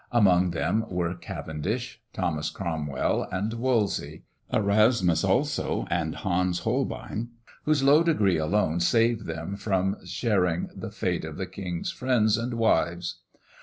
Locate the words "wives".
12.55-13.19